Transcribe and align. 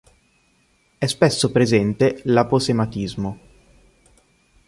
È 0.97 1.05
spesso 1.05 1.51
presente 1.51 2.21
l'aposematismo. 2.23 3.39